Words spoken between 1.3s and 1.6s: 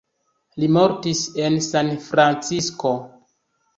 en